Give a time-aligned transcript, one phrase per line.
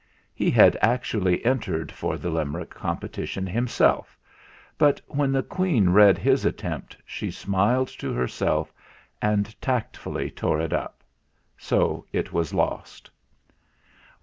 [0.33, 4.17] He had actu ally entered for the Limerick competition him self;
[4.79, 8.73] but when the Queen read his attempt, she smiled to herself
[9.21, 11.03] and tactfully tore it up;
[11.55, 13.11] so it was lost.